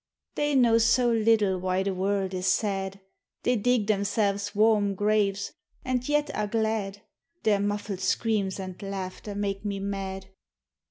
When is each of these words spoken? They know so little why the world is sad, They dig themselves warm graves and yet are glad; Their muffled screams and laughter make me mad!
They 0.33 0.55
know 0.55 0.79
so 0.79 1.11
little 1.11 1.59
why 1.59 1.83
the 1.83 1.93
world 1.93 2.33
is 2.33 2.47
sad, 2.47 3.01
They 3.43 3.55
dig 3.55 3.85
themselves 3.85 4.55
warm 4.55 4.95
graves 4.95 5.53
and 5.85 6.09
yet 6.09 6.35
are 6.35 6.47
glad; 6.47 7.03
Their 7.43 7.59
muffled 7.59 7.99
screams 7.99 8.59
and 8.59 8.81
laughter 8.81 9.35
make 9.35 9.63
me 9.63 9.79
mad! 9.79 10.29